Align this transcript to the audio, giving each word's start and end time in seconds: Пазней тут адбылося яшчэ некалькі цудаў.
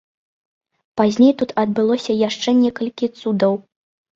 Пазней 1.01 1.29
тут 1.41 1.49
адбылося 1.65 2.17
яшчэ 2.29 2.49
некалькі 2.63 3.13
цудаў. 3.21 3.53